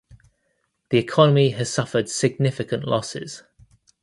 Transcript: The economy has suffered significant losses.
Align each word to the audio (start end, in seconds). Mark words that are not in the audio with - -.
The 0.89 0.97
economy 0.97 1.51
has 1.51 1.71
suffered 1.71 2.09
significant 2.09 2.85
losses. 2.85 3.43